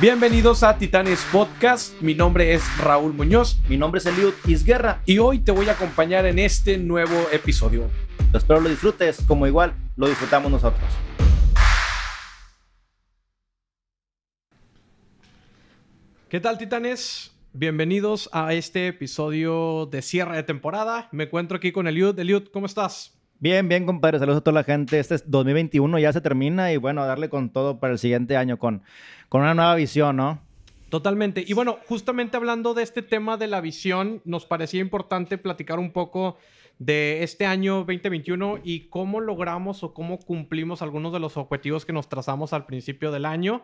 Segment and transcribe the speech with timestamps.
[0.00, 2.00] Bienvenidos a Titanes Podcast.
[2.00, 3.60] Mi nombre es Raúl Muñoz.
[3.68, 5.02] Mi nombre es Eliud Isguerra.
[5.04, 7.90] Y hoy te voy a acompañar en este nuevo episodio.
[8.32, 10.82] Espero lo disfrutes como igual lo disfrutamos nosotros.
[16.30, 17.32] ¿Qué tal, Titanes?
[17.52, 21.10] Bienvenidos a este episodio de cierre de temporada.
[21.12, 22.18] Me encuentro aquí con Eliud.
[22.18, 23.19] Eliud, ¿cómo estás?
[23.42, 24.18] Bien, bien, compadre.
[24.18, 24.98] Saludos a toda la gente.
[24.98, 28.36] Este es 2021, ya se termina y bueno, a darle con todo para el siguiente
[28.36, 28.82] año con,
[29.30, 30.42] con una nueva visión, ¿no?
[30.90, 31.42] Totalmente.
[31.46, 35.90] Y bueno, justamente hablando de este tema de la visión, nos parecía importante platicar un
[35.90, 36.36] poco
[36.80, 41.92] de este año 2021 y cómo logramos o cómo cumplimos algunos de los objetivos que
[41.92, 43.62] nos trazamos al principio del año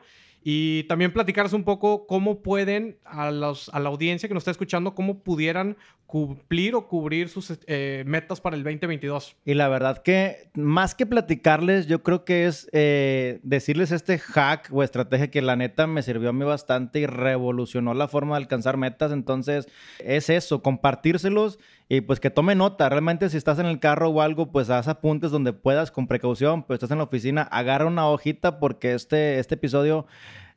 [0.48, 4.52] y también platicarles un poco cómo pueden a, los, a la audiencia que nos está
[4.52, 9.34] escuchando, cómo pudieran cumplir o cubrir sus eh, metas para el 2022.
[9.44, 14.68] Y la verdad que más que platicarles, yo creo que es eh, decirles este hack
[14.70, 18.42] o estrategia que la neta me sirvió a mí bastante y revolucionó la forma de
[18.42, 19.10] alcanzar metas.
[19.10, 19.66] Entonces
[19.98, 21.58] es eso, compartírselos
[21.88, 22.88] y pues que tome nota.
[22.88, 26.62] Realmente si estás en el carro o algo, pues haz apuntes donde puedas con precaución.
[26.64, 30.06] Pues estás en la oficina, agarra una hojita porque este, este episodio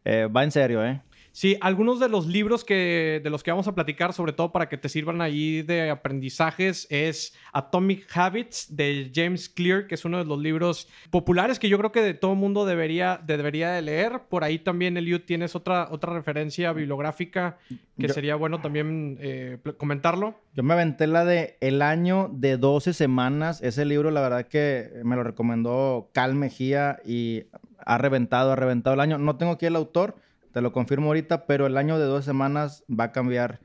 [0.06, 1.02] eh, va en serio, ¿eh?
[1.32, 4.68] Sí, algunos de los libros que, de los que vamos a platicar, sobre todo para
[4.68, 10.18] que te sirvan ahí de aprendizajes, es Atomic Habits de James Clear, que es uno
[10.18, 14.22] de los libros populares que yo creo que de todo mundo debería, debería de leer.
[14.30, 17.58] Por ahí también, Eliud, tienes otra, otra referencia bibliográfica
[17.98, 20.36] que sería bueno también eh, comentarlo.
[20.56, 23.62] Yo me aventé la de El año de 12 semanas.
[23.62, 27.44] Ese libro, la verdad que me lo recomendó Cal Mejía y
[27.78, 29.18] ha reventado, ha reventado el año.
[29.18, 30.16] No tengo aquí el autor
[30.52, 33.60] te lo confirmo ahorita, pero el año de dos semanas va a cambiar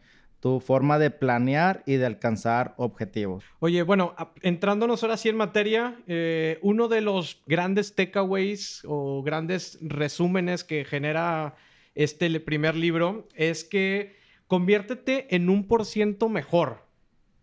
[0.45, 3.45] tu forma de planear y de alcanzar objetivos.
[3.61, 9.79] Oye, bueno, entrándonos ahora sí en materia, eh, uno de los grandes takeaways o grandes
[9.81, 11.55] resúmenes que genera
[11.95, 16.84] este primer libro es que conviértete en un por ciento mejor.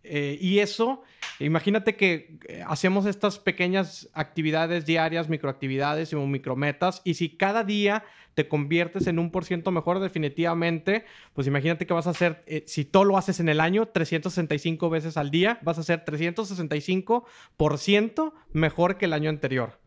[0.04, 1.02] Eh, y eso,
[1.38, 8.02] imagínate que eh, hacemos estas pequeñas actividades diarias, microactividades o micrometas, y si cada día
[8.34, 11.04] te conviertes en un por ciento mejor definitivamente,
[11.34, 14.90] pues imagínate que vas a hacer, eh, si todo lo haces en el año, 365
[14.90, 19.78] veces al día, vas a ser 365% mejor que el año anterior.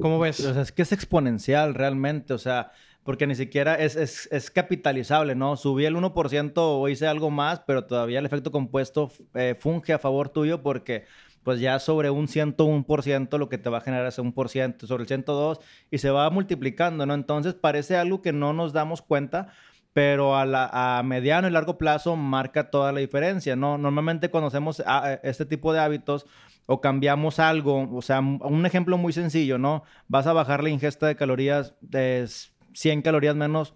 [0.00, 0.40] ¿Cómo ves?
[0.40, 2.72] es que es exponencial realmente, o sea,
[3.04, 5.56] porque ni siquiera es, es, capitalizable, ¿no?
[5.56, 9.98] Subí el 1% o hice algo más, pero todavía el efecto compuesto eh, funge a
[9.98, 11.04] favor tuyo porque
[11.42, 14.86] pues ya sobre un 101% lo que te va a generar es un por ciento,
[14.86, 15.58] sobre el 102
[15.90, 17.14] y se va multiplicando, ¿no?
[17.14, 19.48] Entonces parece algo que no nos damos cuenta,
[19.92, 23.78] pero a, la, a mediano y largo plazo marca toda la diferencia, ¿no?
[23.78, 26.26] Normalmente cuando hacemos ah, este tipo de hábitos
[26.66, 29.82] o cambiamos algo, o sea, un ejemplo muy sencillo, ¿no?
[30.06, 32.28] Vas a bajar la ingesta de calorías de
[32.74, 33.74] 100 calorías menos.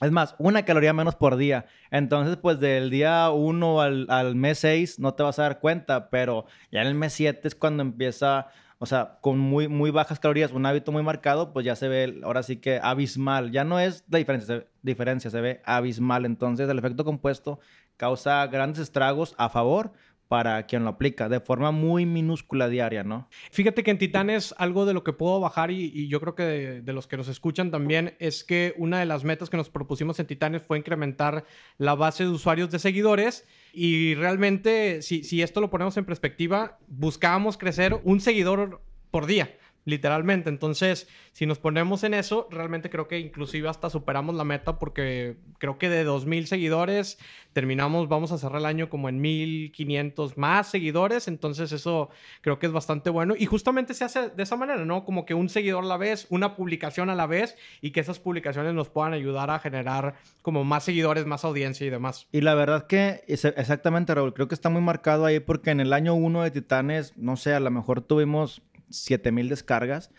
[0.00, 1.66] Es más, una caloría menos por día.
[1.90, 6.10] Entonces, pues del día 1 al, al, mes 6 no te vas a dar cuenta,
[6.10, 10.18] pero ya en el mes 7 es cuando empieza, o sea, con muy, muy bajas
[10.18, 13.52] calorías, un hábito muy marcado, pues ya se ve ahora sí que abismal.
[13.52, 16.24] Ya no es la diferencia, diferencia, se ve abismal.
[16.24, 17.60] Entonces, el efecto compuesto
[17.96, 19.92] causa grandes estragos a favor
[20.32, 23.28] para quien lo aplica de forma muy minúscula diaria, ¿no?
[23.50, 26.92] Fíjate que en Titanes algo de lo que puedo bajar y, yo creo que de,
[26.94, 30.26] los que nos escuchan también es que una de las metas que nos propusimos en
[30.26, 31.44] Titanes fue incrementar
[31.76, 36.78] la base de usuarios de seguidores y realmente si, si esto lo ponemos en perspectiva,
[36.88, 39.54] buscábamos crecer un seguidor por día
[39.84, 40.48] literalmente.
[40.48, 45.36] Entonces, si nos ponemos en eso, realmente creo que inclusive hasta superamos la meta porque
[45.58, 47.18] creo que de 2.000 seguidores
[47.52, 51.28] terminamos, vamos a cerrar el año como en 1.500 más seguidores.
[51.28, 52.10] Entonces, eso
[52.40, 53.34] creo que es bastante bueno.
[53.36, 55.04] Y justamente se hace de esa manera, ¿no?
[55.04, 58.18] Como que un seguidor a la vez, una publicación a la vez y que esas
[58.18, 62.26] publicaciones nos puedan ayudar a generar como más seguidores, más audiencia y demás.
[62.32, 65.92] Y la verdad que, exactamente, Raúl, creo que está muy marcado ahí porque en el
[65.92, 70.10] año 1 de Titanes, no sé, a lo mejor tuvimos 7000 descargas.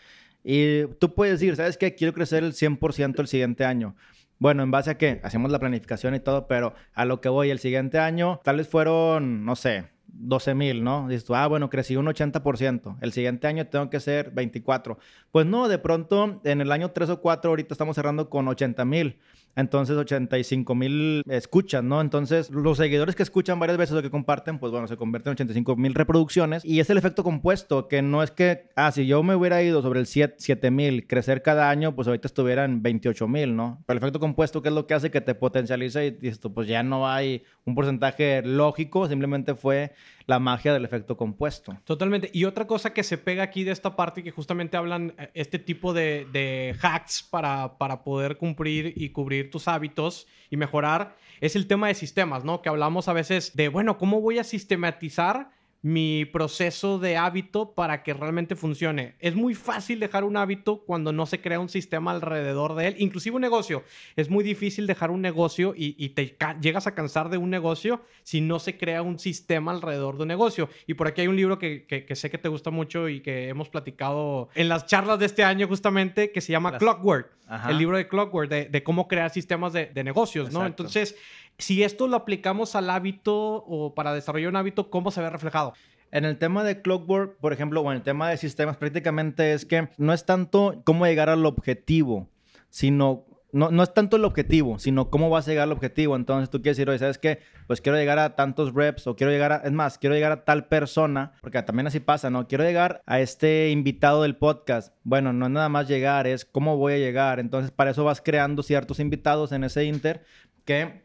[0.42, 1.94] Y tú puedes decir, ¿sabes qué?
[1.94, 3.96] Quiero crecer el 100% el siguiente año.
[4.38, 5.20] Bueno, ¿en base a qué?
[5.22, 8.68] Hacemos la planificación y todo, pero a lo que voy, el siguiente año, tal vez
[8.68, 11.08] fueron, no sé, 12 mil, ¿no?
[11.08, 12.98] Dices tú, ah, bueno, crecí un 80%.
[13.00, 14.98] El siguiente año tengo que ser 24.
[15.30, 18.84] Pues no, de pronto, en el año 3 o 4, ahorita estamos cerrando con 80
[18.84, 19.18] mil.
[19.56, 22.00] Entonces, 85 mil escuchan, ¿no?
[22.00, 25.34] Entonces, los seguidores que escuchan varias veces o que comparten, pues bueno, se convierten en
[25.34, 26.64] 85 mil reproducciones.
[26.64, 29.82] Y es el efecto compuesto, que no es que, ah, si yo me hubiera ido
[29.82, 33.82] sobre el 7 mil, crecer cada año, pues ahorita estuviera en 28 mil, ¿no?
[33.86, 36.68] Pero el efecto compuesto, que es lo que hace que te potencialice y tú, pues
[36.68, 39.92] ya no hay un porcentaje lógico, simplemente fue
[40.26, 41.76] la magia del efecto compuesto.
[41.84, 42.30] Totalmente.
[42.32, 45.58] Y otra cosa que se pega aquí de esta parte que justamente hablan eh, este
[45.58, 51.66] tipo de, hacks para, para poder cumplir y cubrir tus hábitos y mejorar es el
[51.66, 52.62] tema de sistemas, ¿no?
[52.62, 55.50] Que hablamos a veces de, bueno, ¿cómo voy a sistematizar?
[55.84, 59.16] Mi proceso de hábito para que realmente funcione.
[59.20, 62.94] Es muy fácil dejar un hábito cuando no se crea un sistema alrededor de él,
[62.96, 63.84] inclusive un negocio.
[64.16, 68.40] Es muy difícil dejar un negocio y, te llegas a cansar de un negocio si
[68.40, 70.70] no se crea un sistema alrededor de un negocio.
[70.86, 73.68] Y por aquí hay un libro que, sé que te gusta mucho y que hemos
[73.68, 77.30] platicado en las charlas de este año justamente que se llama Clockwork.
[77.68, 80.64] El libro de Clockwork, de, cómo crear sistemas de, negocios, ¿no?
[80.64, 81.14] Entonces
[81.58, 85.74] si esto lo aplicamos al hábito o para desarrollar un hábito, ¿cómo se ve reflejado?
[86.10, 89.64] En el tema de Clockwork, por ejemplo, o en el tema de sistemas, prácticamente es
[89.64, 92.28] que no es tanto cómo llegar al objetivo,
[92.70, 96.16] sino no, no, es tanto el objetivo, sino cómo vas a llegar al objetivo.
[96.16, 97.38] Entonces tú quieres decir, oye, ¿sabes qué?
[97.68, 100.44] Pues quiero llegar a tantos reps o quiero llegar a, es más, quiero llegar a
[100.44, 102.48] tal persona, porque también así pasa, ¿no?
[102.48, 104.92] Quiero llegar a este invitado del podcast.
[105.04, 107.38] Bueno, no es nada más llegar, es cómo voy a llegar.
[107.38, 110.24] Entonces para eso vas creando ciertos invitados en ese inter
[110.64, 111.04] que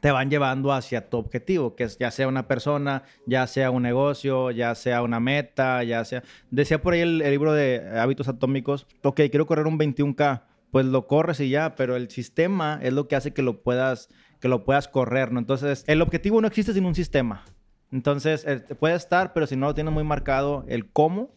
[0.00, 3.82] te van llevando hacia tu objetivo, que es ya sea una persona, ya sea un
[3.82, 6.22] negocio, ya sea una meta, ya sea...
[6.50, 11.06] Decía por ahí el, libro de hábitos atómicos, ok, quiero correr un 21K, pues lo
[11.06, 14.08] corres y ya, pero el sistema es lo que hace que lo puedas,
[14.40, 15.38] que lo puedas correr, ¿no?
[15.38, 17.44] Entonces, el objetivo no existe sin un sistema.
[17.92, 21.34] Entonces, eh, puede estar, pero si no lo tienes muy marcado el cómo,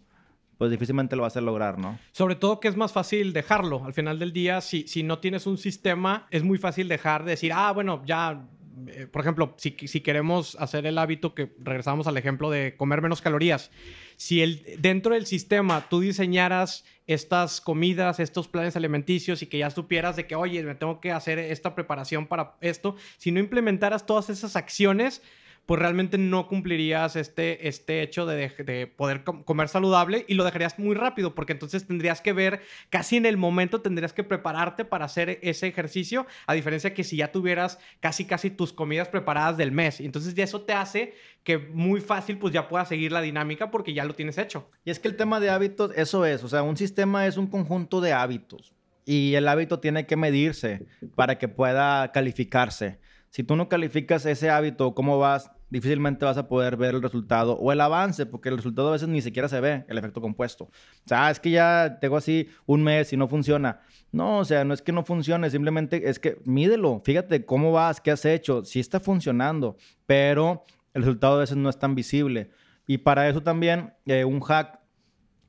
[0.63, 1.99] pues difícilmente lo vas a lograr, ¿no?
[2.13, 3.83] Sobre todo que es más fácil dejarlo.
[3.83, 7.31] Al final del día, si, si no tienes un sistema, es muy fácil dejar de
[7.31, 8.47] decir, ah, bueno, ya
[8.87, 13.01] eh, por ejemplo, si, si, queremos hacer el hábito que regresamos al ejemplo de comer
[13.01, 13.71] menos calorías,
[14.15, 19.69] si el, dentro del sistema tú diseñaras estas comidas, estos planes alimenticios y que ya
[19.69, 24.05] supieras de que, oye, me tengo que hacer esta preparación para esto, si no implementaras
[24.05, 25.21] todas esas acciones,
[25.65, 30.77] pues realmente no cumplirías este, este hecho de, de poder comer saludable y lo dejarías
[30.77, 35.05] muy rápido, porque entonces tendrías que ver, casi en el momento tendrías que prepararte para
[35.05, 39.71] hacer ese ejercicio, a diferencia que si ya tuvieras casi, casi tus comidas preparadas del
[39.71, 40.01] mes.
[40.01, 41.13] Entonces ya eso te hace
[41.43, 44.69] que muy fácil pues ya puedas seguir la dinámica porque ya lo tienes hecho.
[44.83, 47.47] Y es que el tema de hábitos, eso es, o sea, un sistema es un
[47.47, 48.73] conjunto de hábitos
[49.05, 52.99] y el hábito tiene que medirse para que pueda calificarse.
[53.33, 57.53] Si tú no calificas ese hábito, cómo vas, difícilmente vas a poder ver el resultado
[57.53, 60.65] o el avance, porque el resultado a veces ni siquiera se ve, el efecto compuesto.
[60.65, 63.81] O sea, es que ya tengo así un mes y no funciona.
[64.11, 67.99] No, o sea, no es que no funcione, simplemente es que mídelo, fíjate cómo vas,
[67.99, 70.63] qué has hecho, si está funcionando, pero
[70.93, 72.51] el resultado a veces no es tan visible.
[72.85, 74.79] Y para eso también eh, un hack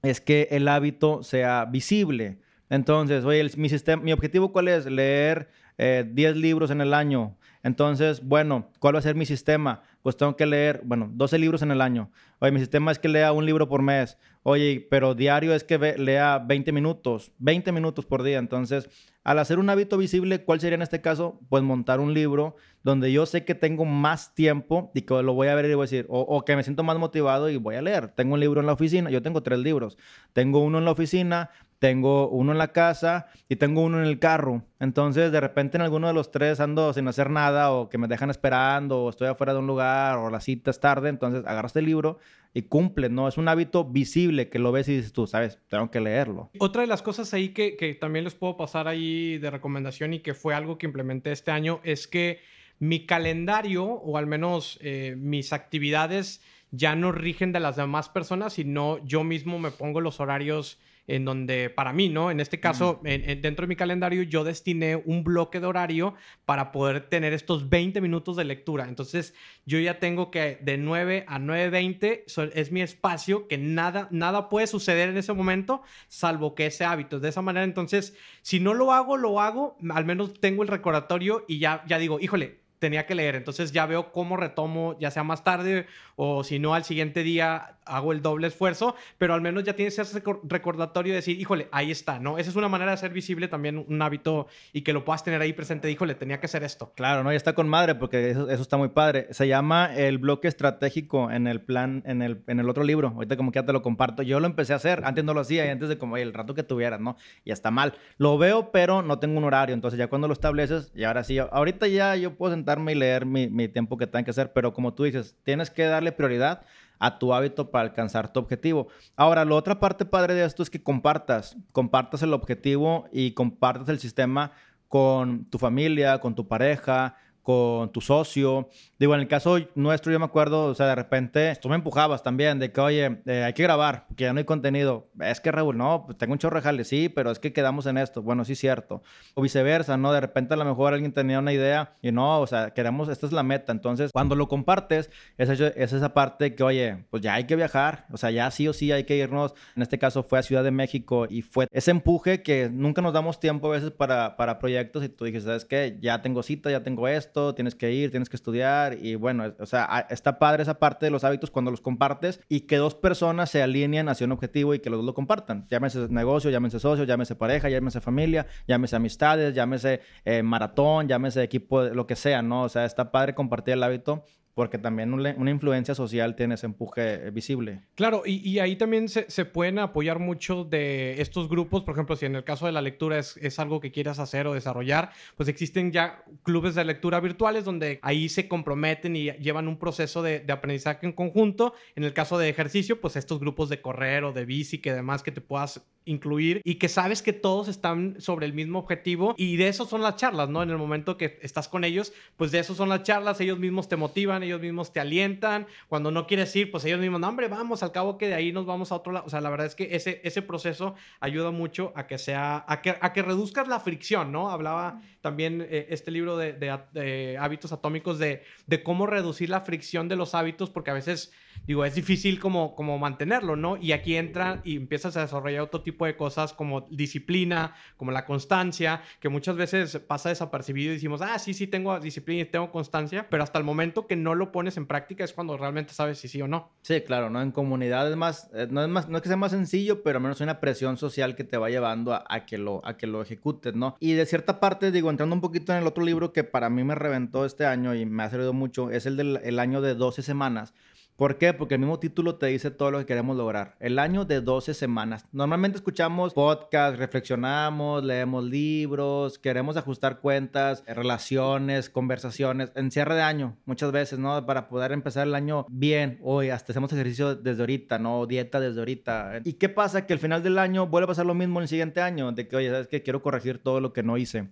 [0.02, 2.38] es que el hábito sea visible.
[2.70, 4.86] Entonces, oye, mi, sistema, mi objetivo cuál es?
[4.86, 7.36] Leer 10 eh, libros en el año.
[7.64, 9.82] Entonces, bueno, ¿cuál va a ser mi sistema?
[10.02, 12.10] Pues tengo que leer, bueno, 12 libros en el año.
[12.38, 14.18] Oye, mi sistema es que lea un libro por mes.
[14.42, 18.38] Oye, pero diario es que lea 20 minutos, 20 minutos por día.
[18.38, 18.90] Entonces,
[19.24, 21.40] al hacer un hábito visible, ¿cuál sería en este caso?
[21.48, 25.48] Pues montar un libro donde yo sé que tengo más tiempo y que lo voy
[25.48, 27.76] a ver y voy a decir, o, o que me siento más motivado y voy
[27.76, 28.08] a leer.
[28.08, 29.96] Tengo un libro en la oficina, yo tengo tres libros.
[30.34, 34.18] Tengo uno en la oficina, tengo uno en la casa y tengo uno en el
[34.18, 34.62] carro.
[34.80, 38.08] Entonces, de repente en alguno de los tres ando sin hacer nada o que me
[38.08, 41.76] dejan esperando o estoy afuera de un lugar o la cita es tarde, entonces agarras
[41.76, 42.18] el libro
[42.54, 43.26] y cumple, ¿no?
[43.26, 46.50] Es un hábito visible que lo ves y dices tú, sabes, tengo que leerlo.
[46.58, 50.20] Otra de las cosas ahí que, que también les puedo pasar ahí de recomendación y
[50.20, 52.40] que fue algo que implementé este año es que
[52.78, 58.54] mi calendario o al menos eh, mis actividades ya no rigen de las demás personas,
[58.54, 62.30] sino yo mismo me pongo los horarios en donde para mí, ¿no?
[62.30, 66.14] En este caso, dentro de mi calendario, yo destiné un bloque de horario
[66.46, 68.88] para poder tener estos 20 minutos de lectura.
[68.88, 69.34] Entonces,
[69.66, 74.66] yo ya tengo que de 9 a 9.20 es mi espacio, que nada, nada puede
[74.66, 77.20] suceder en ese momento, salvo que ese hábito.
[77.20, 81.44] De esa manera, entonces, si no lo hago, lo hago, al menos tengo el recordatorio
[81.48, 83.34] y ya, ya digo, híjole, tenía que leer.
[83.34, 85.86] Entonces ya veo cómo retomo, ya sea más tarde
[86.16, 89.98] o si no al siguiente día hago el doble esfuerzo, pero al menos ya tienes
[89.98, 92.38] ese recordatorio de decir, híjole, ahí está, ¿no?
[92.38, 95.40] Esa es una manera de hacer visible también un hábito y que lo puedas tener
[95.40, 95.90] ahí presente.
[95.90, 96.92] Híjole, tenía que hacer esto.
[96.94, 97.30] Claro, ¿no?
[97.30, 99.28] Ya está con madre porque eso, está muy padre.
[99.30, 103.08] Se llama el bloque estratégico en el plan, en el, en el otro libro.
[103.08, 104.22] Ahorita como que ya te lo comparto.
[104.22, 106.54] Yo lo empecé a hacer, antes no lo hacía y antes de como el rato
[106.54, 107.16] que tuvieras, ¿no?
[107.44, 107.94] Y está mal.
[108.18, 109.74] Lo veo, pero no tengo un horario.
[109.74, 113.26] Entonces ya cuando lo estableces, y ahora sí, ahorita ya yo puedo sentar y leer
[113.26, 116.62] mi, tiempo que tenga que hacer, pero como tú dices, tienes que darle prioridad
[116.98, 118.88] a tu hábito para alcanzar tu objetivo.
[119.16, 123.88] Ahora, la otra parte padre de esto es que compartas, compartas el objetivo y compartas
[123.88, 124.52] el sistema
[124.88, 128.70] con tu familia, con tu pareja, con tu socio.
[128.98, 132.22] Digo, en el caso nuestro, yo me acuerdo, o sea, de repente tú me empujabas
[132.22, 135.08] también de que, oye, eh, hay que grabar, que ya no hay contenido.
[135.20, 137.84] Es que, Raúl, no, pues tengo un chorro de jale, sí, pero es que quedamos
[137.84, 138.22] en esto.
[138.22, 139.02] Bueno, sí, cierto.
[139.34, 140.12] O viceversa, ¿no?
[140.12, 143.26] De repente a lo mejor alguien tenía una idea y no, o sea, queremos, esta
[143.26, 143.72] es la meta.
[143.72, 148.06] Entonces, cuando lo compartes, es, es esa parte que, oye, pues ya hay que viajar,
[148.10, 149.54] o sea, ya sí o sí hay que irnos.
[149.76, 153.12] En este caso fue a Ciudad de México y fue ese empuje que nunca nos
[153.12, 155.98] damos tiempo a veces para, para proyectos y tú dijiste, ¿sabes qué?
[156.00, 159.66] Ya tengo cita, ya tengo esto tienes que ir, tienes que estudiar y bueno, o
[159.66, 163.50] sea, está padre esa parte de los hábitos cuando los compartes y que dos personas
[163.50, 165.66] se alineen hacia un objetivo y que los dos lo compartan.
[165.68, 171.82] Llámese negocio, llámese socio, llámese pareja, llámese familia, llámese amistades, llámese eh, maratón, llámese equipo,
[171.82, 172.62] lo que sea, ¿no?
[172.62, 174.24] O sea, está padre compartir el hábito
[174.54, 177.82] porque también una influencia social tiene ese empuje visible.
[177.96, 182.36] Claro, y, ahí también se, pueden apoyar mucho de estos grupos, por ejemplo, si en
[182.36, 186.24] el caso de la lectura es, algo que quieras hacer o desarrollar, pues existen ya
[186.42, 191.06] clubes de lectura virtuales donde ahí se comprometen y llevan un proceso de, de aprendizaje
[191.06, 191.74] en conjunto.
[191.96, 195.22] En el caso de ejercicio, pues estos grupos de correr o de bici que además
[195.22, 199.56] que te puedas incluir y que sabes que todos están sobre el mismo objetivo y
[199.56, 200.62] de eso son las charlas, ¿no?
[200.62, 203.88] En el momento que estás con ellos, pues de eso son las charlas, ellos mismos
[203.88, 207.48] te motivan, ellos mismos te alientan, cuando no quieres ir, pues ellos mismos, no, hombre,
[207.48, 209.66] vamos, al cabo que de ahí nos vamos a otro lado, o sea, la verdad
[209.66, 213.68] es que ese, ese proceso ayuda mucho a que sea, a que, a que reduzcas
[213.68, 214.50] la fricción, ¿no?
[214.50, 220.08] Hablaba también eh, este libro de, de, hábitos atómicos de, de cómo reducir la fricción
[220.08, 221.32] de los hábitos, porque a veces
[221.66, 223.76] digo, es difícil como, como mantenerlo, ¿no?
[223.76, 228.24] Y aquí entra y empiezas a desarrollar otro tipo de cosas como disciplina, como la
[228.24, 232.70] constancia, que muchas veces pasa desapercibido y decimos, ah, sí, sí, tengo disciplina y tengo
[232.70, 236.18] constancia, pero hasta el momento que no lo pones en práctica es cuando realmente sabes
[236.18, 236.72] si sí o no.
[236.82, 237.40] Sí, claro, ¿no?
[237.42, 240.18] En comunidad es más, eh, no es, más, no es que sea más sencillo, pero
[240.18, 243.06] al menos hay una presión social que te va llevando a, que, lo, a que
[243.06, 243.96] lo ejecutes, ¿no?
[244.00, 246.84] Y de cierta parte, digo, entrando un poquito en el otro libro que para mí
[246.84, 250.22] me reventó este año y me ha servido mucho, es el del año de 12
[250.22, 250.74] semanas
[251.16, 251.54] ¿Por qué?
[251.54, 253.76] Porque el mismo título te dice todo lo que queremos lograr.
[253.78, 255.28] El año de 12 semanas.
[255.30, 263.56] Normalmente escuchamos podcasts, reflexionamos, leemos libros, queremos ajustar cuentas, relaciones, conversaciones, en cierre de año,
[263.64, 264.44] muchas veces, ¿no?
[264.44, 266.18] Para poder empezar el año bien.
[266.20, 268.26] Hoy hasta hacemos ejercicio desde ahorita, ¿no?
[268.26, 269.40] Dieta desde ahorita.
[269.44, 270.06] ¿Y qué pasa?
[270.06, 272.48] Que al final del año vuelve a pasar lo mismo en el siguiente año, de
[272.48, 273.04] que, oye, ¿sabes qué?
[273.04, 274.50] Quiero corregir todo lo que no hice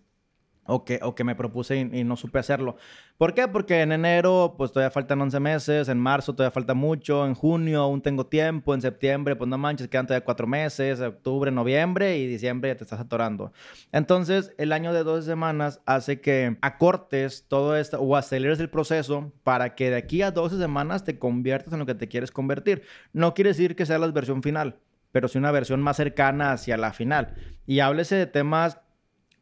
[0.66, 2.76] o que, o que me propuse y, no supe hacerlo.
[3.18, 3.48] ¿Por qué?
[3.48, 7.82] Porque en enero pues todavía faltan 11 meses, en marzo todavía falta mucho, en junio
[7.82, 12.26] aún tengo tiempo, en septiembre pues no manches, quedan todavía 4 meses, octubre, noviembre y
[12.26, 13.52] diciembre ya te estás atorando.
[13.90, 19.32] Entonces el año de 12 semanas hace que acortes todo esto o aceleres el proceso
[19.42, 22.82] para que de aquí a 12 semanas te conviertas en lo que te quieres convertir.
[23.12, 24.78] No quiere decir que sea la versión final,
[25.10, 27.34] pero sí una versión más cercana hacia la final.
[27.66, 28.78] Y háblese de temas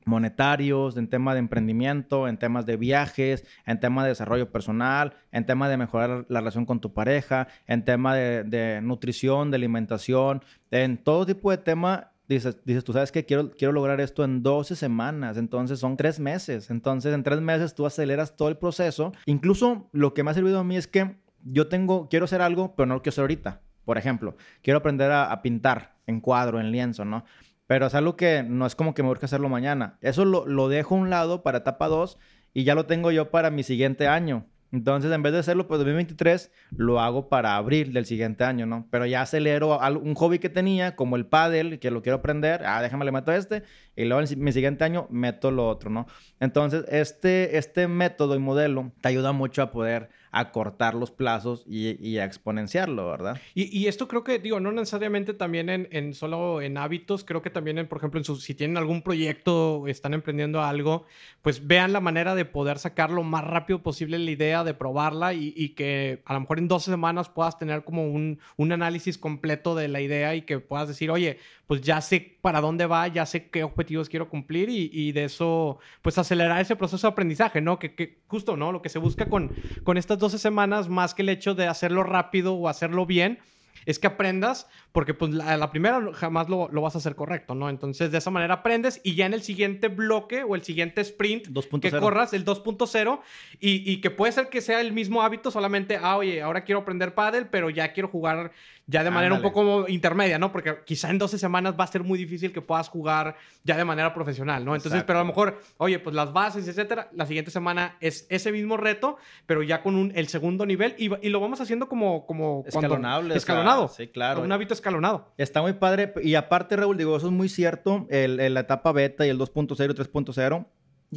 [0.04, 5.46] monetarios, en tema de emprendimiento, en temas de viajes, en tema de desarrollo personal, en
[5.46, 10.98] tema de mejorar la relación con tu pareja, en tema de, nutrición, de alimentación, en
[10.98, 12.12] todo tipo de tema.
[12.28, 16.20] Dices, dices, tú sabes que quiero, quiero lograr esto en 12 semanas, entonces son tres
[16.20, 16.70] meses.
[16.70, 19.12] Entonces en tres meses tú aceleras todo el proceso.
[19.26, 22.74] Incluso lo que me ha servido a mí es que yo tengo, quiero hacer algo,
[22.76, 23.62] pero no lo quiero hacer ahorita.
[23.84, 27.24] Por ejemplo, quiero aprender a, a pintar en cuadro, en lienzo, ¿no?
[27.70, 29.96] Pero es algo que no es como que me urge hacerlo mañana.
[30.00, 32.18] Eso lo, lo dejo a un lado para etapa 2
[32.52, 34.44] y ya lo tengo yo para mi siguiente año.
[34.72, 38.88] Entonces, en vez de hacerlo para 2023, lo hago para abril del siguiente año, ¿no?
[38.90, 42.62] Pero ya acelero un hobby que tenía, como el paddle, que lo quiero aprender.
[42.66, 43.62] Ah, déjame le meto este.
[43.94, 46.08] Y luego en mi siguiente año meto lo otro, ¿no?
[46.40, 51.64] Entonces, este, este método y modelo te ayuda mucho a poder a cortar los plazos
[51.66, 53.40] y, a exponenciarlo, ¿verdad?
[53.54, 57.78] Y, esto creo que, digo, no necesariamente también en, solo en hábitos, creo que también,
[57.78, 61.04] en, por ejemplo, en su, si tienen algún proyecto, están emprendiendo algo,
[61.42, 65.34] pues vean la manera de poder sacar lo más rápido posible la idea, de probarla
[65.34, 69.74] y, que a lo mejor en 12 semanas puedas tener como un, un análisis completo
[69.74, 71.38] de la idea y que puedas decir, oye,
[71.70, 75.78] pues ya sé para dónde va, ya sé qué objetivos quiero cumplir y, de eso,
[76.02, 77.78] pues acelerar ese proceso de aprendizaje, ¿no?
[77.78, 78.72] Que, que, justo, ¿no?
[78.72, 79.52] Lo que se busca con,
[79.84, 83.40] con estas 12 semanas, más que el hecho de hacerlo rápido o hacerlo bien,
[83.86, 87.68] es que aprendas, porque pues la, primera jamás lo, vas a hacer correcto, ¿no?
[87.68, 91.48] Entonces de esa manera aprendes y ya en el siguiente bloque o el siguiente sprint
[91.80, 93.20] que corras, el 2.0,
[93.60, 96.80] y, y, que puede ser que sea el mismo hábito, solamente, ah, oye, ahora quiero
[96.80, 98.52] aprender paddle, pero ya quiero jugar
[98.90, 100.50] ya de manera un poco intermedia, ¿no?
[100.50, 103.84] Porque quizá en 12 semanas va a ser muy difícil que puedas jugar ya de
[103.84, 104.74] manera profesional, ¿no?
[104.74, 108.50] Entonces, pero a lo mejor, oye, pues las bases, etcétera, la siguiente semana es ese
[108.50, 109.16] mismo reto,
[109.46, 112.26] pero ya con un, el segundo nivel y, y lo vamos haciendo como...
[112.26, 113.36] como Escalonable.
[113.36, 113.86] escalonado.
[113.86, 114.42] sí, claro.
[114.42, 115.32] Un hábito escalonado.
[115.36, 116.12] Está muy padre.
[116.22, 119.90] Y aparte, Raúl, digo, eso es muy cierto, el, la etapa beta y el 2.0
[119.90, 120.66] y 3.0,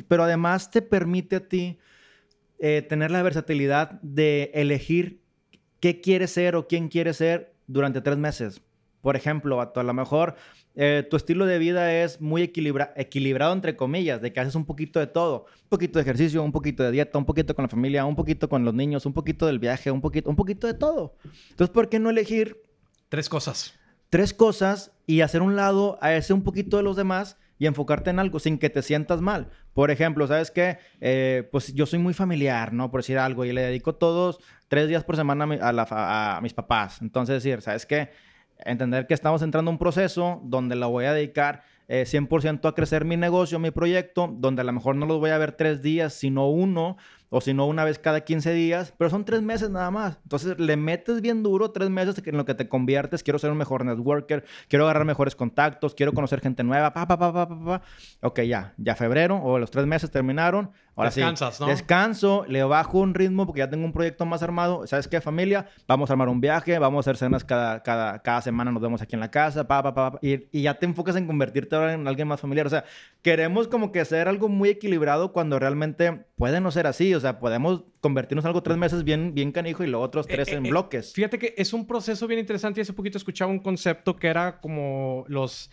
[0.08, 1.80] pero además te permite a ti
[2.60, 5.22] eh, tener la versatilidad de elegir
[5.80, 8.62] qué quieres ser o quién quieres ser durante tres meses.
[9.02, 10.36] Por ejemplo, a lo mejor
[10.76, 15.00] eh, tu estilo de vida es muy equilibrado, entre comillas, de que haces un poquito
[15.00, 15.46] de todo.
[15.64, 18.48] Un poquito de ejercicio, un poquito de dieta, un poquito con la familia, un poquito
[18.48, 21.16] con los niños, un poquito del viaje, un poquito, un poquito de todo.
[21.50, 22.63] Entonces, ¿por qué no elegir?
[23.14, 23.76] Tres cosas.
[24.10, 28.10] Tres cosas y hacer un lado a ese un poquito de los demás y enfocarte
[28.10, 29.52] en algo sin que te sientas mal.
[29.76, 30.80] Por ejemplo, ¿sabes qué?
[31.00, 32.90] Eh, pues yo soy muy familiar, ¿no?
[32.90, 37.04] Por decir algo, y le dedico todos tres días por semana a, mis papás.
[37.04, 38.10] Entonces, decir, ¿sabes qué?
[38.66, 42.72] entender que estamos entrando a un proceso donde la voy a dedicar 100% eh, a
[42.72, 45.82] crecer mi negocio, mi proyecto, donde a lo mejor no los voy a ver tres
[45.82, 46.98] días, sino uno,
[47.34, 50.20] o si no una vez cada 15 días, pero son tres meses nada más.
[50.22, 53.58] Entonces le metes bien duro tres meses en lo que te conviertes, quiero ser un
[53.58, 57.66] mejor networker, quiero agarrar mejores contactos, quiero conocer gente nueva, pa, pa, pa, pa, pa,
[57.66, 57.82] pa.
[58.22, 60.70] Ok, ya, ya febrero o los tres meses terminaron.
[60.96, 61.66] Ahora Descansas, ¿no?
[61.66, 64.86] Descanso, le bajo un ritmo porque ya tengo un proyecto más armado.
[64.86, 65.66] ¿Sabes qué, familia?
[65.88, 69.02] Vamos a armar un viaje, vamos a hacer cenas cada, cada, cada semana, nos vemos
[69.02, 71.94] aquí en la casa, pa, pa, pa, y, y ya te enfocas en convertirte ahora
[71.94, 72.68] en alguien más familiar.
[72.68, 72.86] O sea,
[73.24, 77.14] queremos como que hacer algo muy equilibrado cuando realmente puede no ser así.
[77.14, 80.48] O sea, podemos convertirnos en algo tres meses bien, bien canijo y luego otros tres
[80.48, 81.14] eh, en eh, bloques.
[81.14, 84.60] Fíjate que es un proceso bien interesante y hace poquito escuchaba un concepto que era
[84.60, 85.70] como los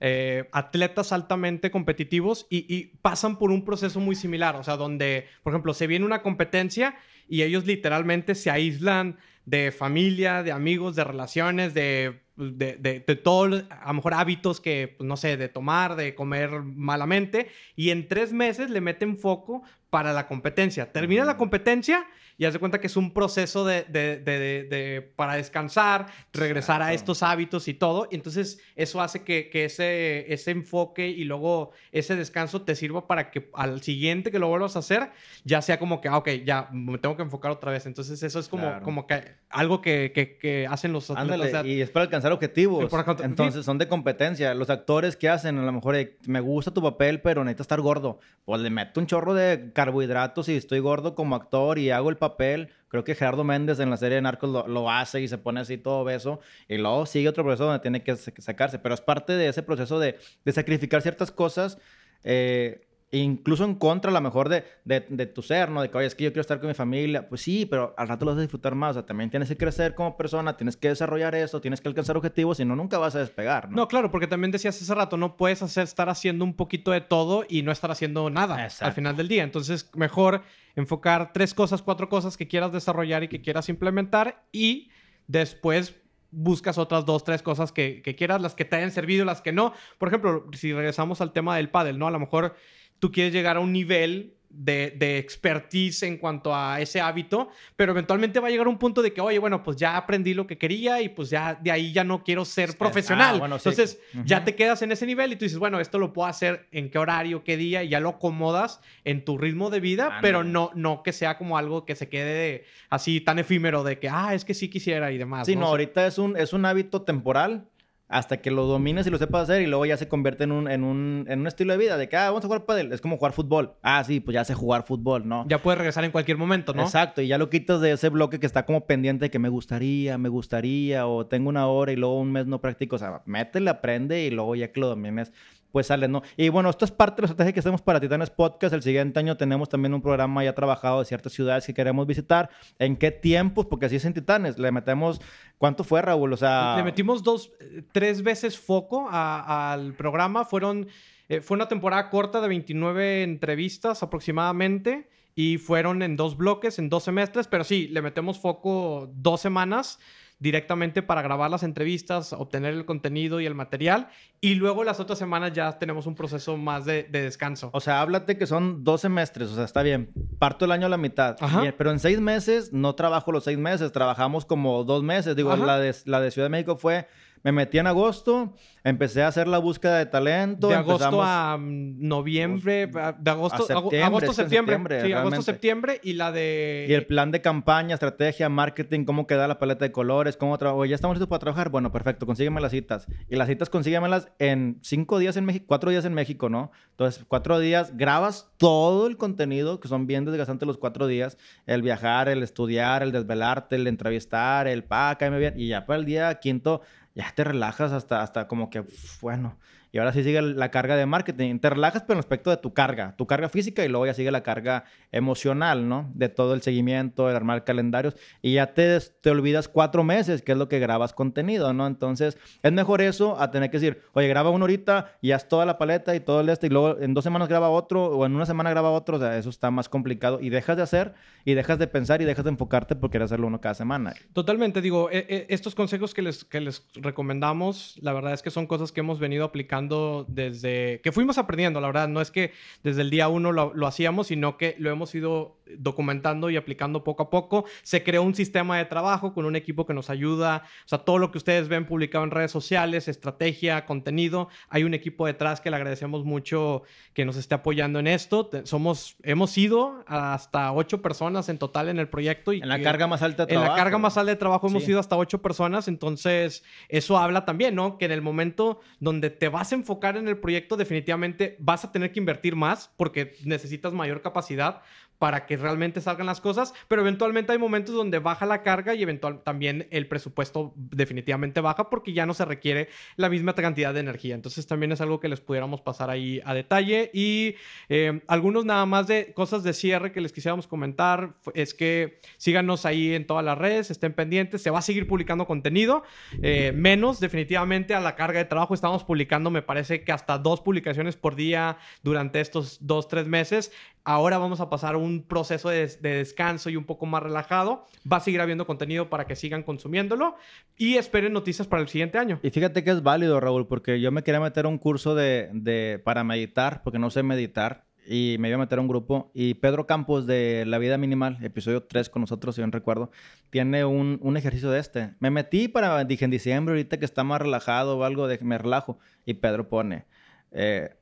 [0.00, 4.56] eh, atletas altamente competitivos y, y, pasan por un proceso muy similar.
[4.56, 6.96] O sea, donde, por ejemplo, se viene una competencia
[7.28, 13.16] y ellos literalmente se aíslan de familia, de amigos, de relaciones, de de, de, de
[13.16, 17.90] todos, a lo mejor hábitos que, pues, no sé, de tomar, de comer malamente, y
[17.90, 20.92] en tres meses le meten foco para la competencia.
[20.92, 25.34] Termina la competencia y haz de cuenta que es un proceso de, de, de para
[25.34, 28.08] descansar, regresar a estos hábitos y todo.
[28.10, 33.06] Y entonces eso hace que, que, ese, ese enfoque y luego ese descanso te sirva
[33.06, 35.10] para que al siguiente que lo vuelvas a hacer,
[35.44, 37.86] ya sea como que, ah, ok, ya me tengo que enfocar otra vez.
[37.86, 41.64] Entonces eso es como, como que algo que, que, hacen los atletas.
[41.64, 42.92] y es para alcanzar objetivos.
[43.22, 44.54] Entonces son de competencia.
[44.54, 48.18] Los actores que hacen, a lo mejor, me gusta tu papel, pero necesito estar gordo.
[48.44, 52.16] Pues le meto un chorro de carbohidratos y estoy gordo como actor y hago el
[52.30, 52.70] papel.
[52.88, 55.78] Creo que Gerardo Méndez en la serie de Narcos lo, hace y se pone así
[55.78, 56.40] todo obeso.
[56.68, 58.78] Y luego sigue otro proceso donde tiene que sacarse.
[58.78, 61.78] Pero es parte de ese proceso de, de sacrificar ciertas cosas.
[62.22, 62.86] Eh,
[63.18, 65.82] incluso en contra a lo mejor de, de, tu ser, ¿no?
[65.82, 67.28] De que, oye, es que yo quiero estar con mi familia.
[67.28, 68.90] Pues sí, pero al rato lo vas a disfrutar más.
[68.90, 72.16] O sea, también tienes que crecer como persona, tienes que desarrollar eso, tienes que alcanzar
[72.16, 73.76] objetivos, si no, nunca vas a despegar, ¿no?
[73.76, 77.00] No, claro, porque también decías hace rato, no puedes hacer, estar haciendo un poquito de
[77.00, 79.42] todo y no estar haciendo nada al final del día.
[79.42, 80.42] Entonces, mejor
[80.76, 84.90] enfocar tres cosas, cuatro cosas que quieras desarrollar y que quieras implementar y
[85.26, 85.96] después
[86.30, 89.72] buscas otras dos, tres cosas que, quieras, las que te hayan servido, las que no.
[89.98, 92.06] Por ejemplo, si regresamos al tema del pádel, ¿no?
[92.06, 92.56] A lo mejor
[92.98, 98.40] tú quieres llegar a un nivel de, expertise en cuanto a ese hábito, pero eventualmente
[98.40, 101.00] va a llegar un punto de que, oye, bueno, pues ya aprendí lo que quería
[101.00, 103.40] y pues ya de ahí ya no quiero ser profesional.
[103.42, 106.28] Ah, Entonces ya te quedas en ese nivel y tú dices, bueno, esto lo puedo
[106.28, 110.18] hacer en qué horario, qué día y ya lo acomodas en tu ritmo de vida,
[110.20, 114.08] pero no, no que sea como algo que se quede así tan efímero de que,
[114.08, 115.46] ah, es que sí quisiera y demás.
[115.46, 117.68] Sí, no, ahorita es un, es un hábito temporal
[118.08, 120.70] hasta que lo domines y lo sepas hacer y luego ya se convierte en un,
[120.70, 122.92] en un, en un estilo de vida de que, ah, vamos a jugar pádel.
[122.92, 123.74] Es como jugar fútbol.
[123.82, 125.46] Ah, sí, pues ya sé jugar fútbol, ¿no?
[125.48, 126.82] Ya puedes regresar en cualquier momento, ¿no?
[126.82, 129.48] Exacto, y ya lo quitas de ese bloque que está como pendiente de que me
[129.48, 132.96] gustaría, me gustaría, o tengo una hora y luego un mes no practico.
[132.96, 135.32] O sea, métele, aprende y luego ya que lo domines,
[135.74, 136.22] pues sale, ¿no?
[136.36, 138.72] Y bueno, esto es parte de la estrategia que hacemos para Titanes Podcast.
[138.72, 142.48] El siguiente año tenemos también un programa ya trabajado de ciertas ciudades que queremos visitar.
[142.78, 143.66] ¿En qué tiempos?
[143.66, 144.56] Porque así es en Titanes.
[144.56, 145.20] Le metemos,
[145.58, 146.32] ¿cuánto fue, Raúl?
[146.32, 146.76] O sea...
[146.76, 147.50] Le metimos dos,
[147.90, 150.44] tres veces foco al programa.
[150.44, 150.86] Fueron,
[151.28, 156.88] eh, fue una temporada corta de 29 entrevistas aproximadamente y fueron en dos bloques, en
[156.88, 159.98] dos semestres, pero sí, le metemos foco dos semanas
[160.44, 164.08] directamente para grabar las entrevistas, obtener el contenido y el material.
[164.42, 167.70] Y luego las otras semanas ya tenemos un proceso más de, descanso.
[167.72, 170.10] O sea, háblate que son dos semestres, o sea, está bien.
[170.38, 171.36] Parto el año a la mitad.
[171.78, 175.34] pero en seis meses no trabajo los seis meses, trabajamos como dos meses.
[175.34, 177.08] Digo, la de, la de Ciudad de México fue
[177.44, 178.54] me metí en agosto,
[178.84, 180.68] empecé a hacer la búsqueda de talento.
[180.68, 185.02] De agosto a mm, noviembre, de agosto, a septiembre, agosto, septiembre.
[185.02, 186.86] sí, agosto, septiembre y la de...
[186.88, 190.86] Y el plan de campaña, estrategia, marketing, cómo queda la paleta de colores, cómo trabajo.
[190.86, 191.68] Ya estamos listos para trabajar.
[191.68, 193.06] Bueno, perfecto, consígueme las citas.
[193.28, 196.72] Y las citas consíguemelas en cinco días en México, cuatro días en México, ¿no?
[196.92, 201.36] Entonces, cuatro días, grabas todo el contenido, que son bien desgastantes los cuatro días.
[201.66, 205.52] El viajar, el estudiar, el desvelarte, el entrevistar, el pa, bien.
[205.58, 206.80] Y ya para el día quinto
[207.14, 208.84] ya te relajas hasta, hasta como que,
[209.20, 209.58] bueno,
[209.94, 211.60] y ahora sí sigue la carga de marketing.
[211.60, 214.32] Te relajas, pero en aspecto de tu carga, tu carga física y luego ya sigue
[214.32, 216.10] la carga emocional, ¿no?
[216.16, 218.16] De todo el seguimiento, el armar calendarios.
[218.42, 221.86] Y ya te, te olvidas cuatro meses, que es lo que grabas contenido, ¿no?
[221.86, 225.64] Entonces, es mejor eso a tener que decir, oye, graba una horita y haz toda
[225.64, 228.34] la paleta y todo el este, y luego en dos semanas graba otro, o en
[228.34, 229.18] una semana graba otro.
[229.18, 230.40] O sea, eso está más complicado.
[230.40, 233.46] Y dejas de hacer, y dejas de pensar, y dejas de enfocarte por querer hacerlo
[233.46, 234.12] uno cada semana.
[234.32, 234.80] Totalmente.
[234.80, 238.66] Digo, e, e, estos consejos que les, que les recomendamos, la verdad es que son
[238.66, 243.02] cosas que hemos venido aplicando desde que fuimos aprendiendo, la verdad, no es que desde
[243.02, 247.24] el día uno lo, lo, hacíamos, sino que lo hemos ido documentando y aplicando poco
[247.24, 247.64] a poco.
[247.82, 251.18] Se creó un sistema de trabajo con un equipo que nos ayuda, o sea, todo
[251.18, 255.70] lo que ustedes ven publicado en redes sociales, estrategia, contenido, hay un equipo detrás que
[255.70, 258.50] le agradecemos mucho que nos esté apoyando en esto.
[258.64, 262.52] Somos, hemos ido hasta ocho personas en total en el proyecto.
[262.52, 263.72] Y en la carga más alta de trabajo.
[263.72, 267.44] En la carga más alta de trabajo hemos ido hasta ocho personas, entonces eso habla
[267.44, 267.98] también, ¿no?
[267.98, 272.12] Que en el momento donde te vas enfocar en el proyecto, definitivamente vas a tener
[272.12, 274.82] que invertir más porque necesitas mayor capacidad
[275.18, 279.02] para que realmente salgan las cosas, pero eventualmente hay momentos donde baja la carga y
[279.02, 284.00] eventual también el presupuesto definitivamente baja porque ya no se requiere la misma cantidad de
[284.00, 284.34] energía.
[284.34, 287.54] Entonces también es algo que les pudiéramos pasar ahí a detalle y
[287.88, 292.84] eh, algunos nada más de cosas de cierre que les quisiéramos comentar es que síganos
[292.86, 296.02] ahí en todas las redes, estén pendientes, se va a seguir publicando contenido,
[296.42, 300.60] eh, menos definitivamente a la carga de trabajo, estamos publicando me parece que hasta dos
[300.60, 303.72] publicaciones por día durante estos dos, tres meses.
[304.06, 307.86] Ahora vamos a pasar un proceso de, descanso y un poco más relajado.
[308.10, 310.36] Va a seguir habiendo contenido para que sigan consumiéndolo
[310.76, 312.38] y esperen noticias para el siguiente año.
[312.42, 316.22] Y fíjate que es válido, Raúl, porque yo me quería meter un curso de, para
[316.22, 317.86] meditar, porque no sé meditar.
[318.06, 319.30] Y me iba a meter un grupo.
[319.32, 323.10] Y Pedro Campos de La Vida Minimal, episodio 3 con nosotros, si bien recuerdo,
[323.48, 325.14] tiene un, un, ejercicio de este.
[325.20, 328.58] Me metí para, dije en diciembre, ahorita que está más relajado o algo, de, me
[328.58, 328.98] relajo.
[329.24, 330.04] Y Pedro pone,
[330.52, 330.94] eh,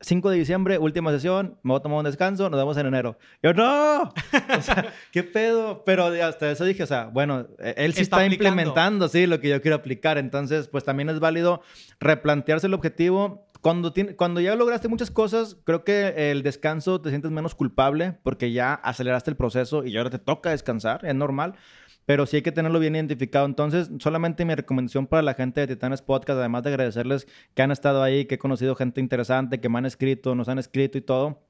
[0.00, 3.18] 5 de diciembre, última sesión, me voy a tomar un descanso, nos vemos en enero.
[3.42, 4.02] Yo, no,
[4.58, 5.82] o sea, ¿qué pedo?
[5.84, 9.48] Pero hasta eso dije, o sea, bueno, e-, él sí está, implementando, sí, lo que
[9.48, 10.18] yo quiero aplicar.
[10.18, 11.62] Entonces, pues también es válido
[11.98, 13.48] replantearse el objetivo.
[13.60, 18.16] Cuando, tiene, cuando ya lograste muchas cosas, creo que el descanso te sientes menos culpable
[18.22, 21.54] porque ya aceleraste el proceso y ahora te toca descansar, es normal
[22.08, 23.44] pero sí hay que tenerlo bien identificado.
[23.44, 27.70] Entonces, solamente mi recomendación para la gente de Titanes Podcast, además de agradecerles que han
[27.70, 31.02] estado ahí, que he conocido gente interesante, que me han escrito, nos han escrito y
[31.02, 31.42] todo.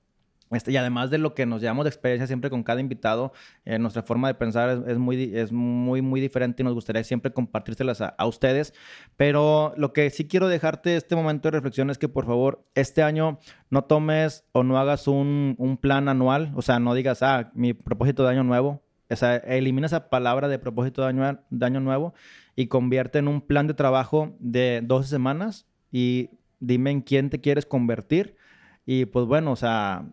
[0.51, 3.33] Este, y además de lo que nos llevamos de experiencia siempre con cada invitado,
[3.67, 7.33] eh, nuestra forma de pensar es, muy, es muy, muy diferente y nos gustaría siempre
[7.33, 8.75] compartírselas a, a, ustedes.
[9.17, 13.05] Pero lo que sí quiero dejarte este momento de reflexión es que por favor, este
[13.05, 13.39] año
[13.71, 17.75] no tomes o no hagas un, un plan anual, o sea, no digas, ah, mi
[17.75, 22.15] propósito de año nuevo, o elimina esa palabra de propósito de año, de año nuevo
[22.57, 27.41] y convierte en un plan de trabajo de 12 semanas y dime en quién te
[27.41, 28.37] quieres convertir.
[28.85, 30.05] Y pues bueno, o sea,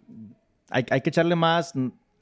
[0.69, 1.73] hay, hay que echarle más.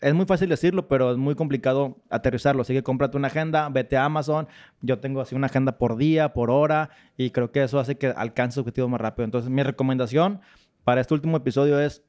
[0.01, 2.61] Es muy fácil decirlo, pero es muy complicado aterrizarlo.
[2.61, 4.47] Así que cómprate una agenda, vete a Amazon.
[4.81, 8.07] Yo tengo así una agenda por día, por hora, y creo que eso hace que
[8.07, 9.25] alcances objetivos más rápido.
[9.25, 10.41] Entonces, mi recomendación
[10.83, 12.03] para este último episodio es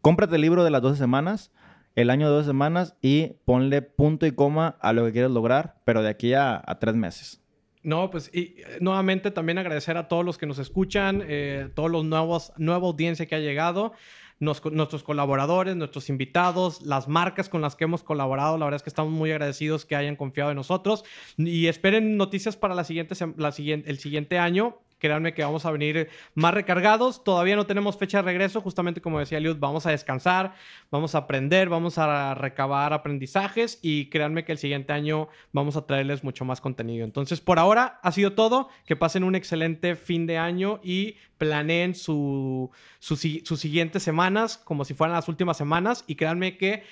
[0.00, 1.50] cómprate el libro de las 12 semanas
[1.94, 5.76] el año de dos semanas y ponle punto y coma a lo que quieres lograr,
[5.84, 7.42] pero de aquí a, tres meses.
[7.82, 11.90] No, pues y eh, nuevamente también agradecer a todos los que nos escuchan, eh, todos
[11.90, 13.92] los nuevos, nueva audiencia que ha llegado,
[14.40, 18.56] nuestros colaboradores, nuestros invitados, las marcas con las que hemos colaborado.
[18.56, 21.04] La verdad es que estamos muy agradecidos que hayan confiado en nosotros
[21.36, 24.78] y esperen noticias para la siguiente, la siguiente, el siguiente año.
[25.00, 27.24] Créanme que vamos a venir más recargados.
[27.24, 28.60] Todavía no tenemos fecha de regreso.
[28.60, 30.54] Justamente como decía Liud, vamos a descansar,
[30.90, 35.86] vamos a aprender, vamos a recabar aprendizajes y créanme que el siguiente año vamos a
[35.86, 37.04] traerles mucho más contenido.
[37.04, 38.68] Entonces, por ahora ha sido todo.
[38.86, 44.92] Que pasen un excelente fin de año y planeen su, sus siguientes semanas como si
[44.92, 46.82] fueran las últimas semanas y créanme que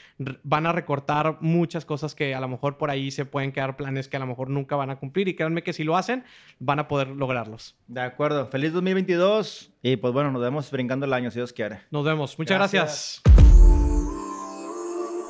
[0.42, 4.08] van a recortar muchas cosas que a lo mejor por ahí se pueden quedar planes
[4.08, 6.24] que a lo mejor nunca van a cumplir y créanme que si lo hacen
[6.58, 7.76] van a poder lograrlos.
[7.98, 8.46] De acuerdo.
[8.46, 11.80] Feliz 2022 y pues bueno, nos vemos brincando el año si Dios quiere.
[11.90, 12.38] Nos vemos.
[12.38, 13.22] Muchas gracias.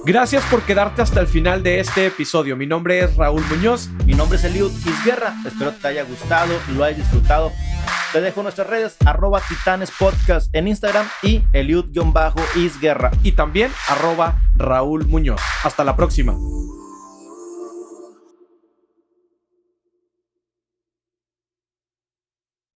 [0.04, 2.56] Gracias por quedarte hasta el final de este episodio.
[2.56, 3.88] Mi nombre es Raúl Muñoz.
[4.04, 5.34] Mi nombre es Eliud Isguerra.
[5.46, 7.52] Espero te haya gustado y lo hayas disfrutado.
[8.12, 13.12] Te dejo nuestras redes, arroba Titanes Podcast en Instagram y Eliud-Isguerra.
[13.22, 15.40] Y también arroba Raúl Muñoz.
[15.64, 16.34] Hasta la próxima.